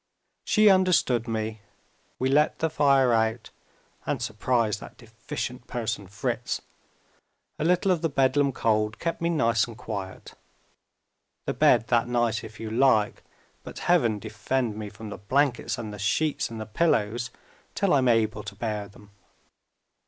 She 0.45 0.67
understood 0.67 1.27
me. 1.27 1.61
We 2.17 2.27
let 2.27 2.57
the 2.57 2.71
fire 2.71 3.13
out 3.13 3.51
and 4.03 4.19
surprised 4.19 4.79
that 4.79 4.97
deficient 4.97 5.67
person, 5.67 6.07
Fritz. 6.07 6.59
A 7.59 7.63
little 7.63 7.91
of 7.91 8.01
the 8.01 8.09
Bedlam 8.09 8.51
cold 8.51 8.97
kept 8.97 9.21
me 9.21 9.29
nice 9.29 9.65
and 9.67 9.77
quiet. 9.77 10.33
The 11.45 11.53
bed 11.53 11.89
that 11.89 12.07
night 12.07 12.43
if 12.43 12.59
you 12.59 12.71
like 12.71 13.21
but 13.63 13.77
Heaven 13.77 14.17
defend 14.17 14.75
me 14.75 14.89
from 14.89 15.09
the 15.11 15.19
blankets 15.19 15.77
and 15.77 15.93
the 15.93 15.99
sheets 15.99 16.49
and 16.49 16.59
the 16.59 16.65
pillows 16.65 17.29
till 17.75 17.93
I'm 17.93 18.07
able 18.07 18.41
to 18.41 18.55
bear 18.55 18.87
them! 18.87 19.11